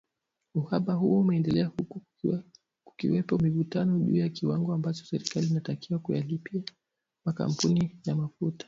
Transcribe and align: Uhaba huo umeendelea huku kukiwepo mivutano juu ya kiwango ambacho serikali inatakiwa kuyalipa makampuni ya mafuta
Uhaba 0.55 0.93
huo 0.93 1.19
umeendelea 1.21 1.65
huku 1.67 2.01
kukiwepo 2.83 3.37
mivutano 3.37 3.99
juu 3.99 4.15
ya 4.15 4.29
kiwango 4.29 4.73
ambacho 4.73 5.05
serikali 5.05 5.47
inatakiwa 5.47 5.99
kuyalipa 5.99 6.73
makampuni 7.25 7.97
ya 8.05 8.15
mafuta 8.15 8.59